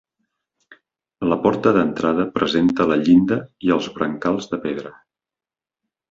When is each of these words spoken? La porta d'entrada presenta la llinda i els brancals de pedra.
La 1.33 1.35
porta 1.41 1.73
d'entrada 1.75 2.25
presenta 2.37 2.87
la 2.91 2.97
llinda 3.01 3.37
i 3.67 3.73
els 3.75 3.91
brancals 3.99 4.49
de 4.55 4.59
pedra. 4.65 4.95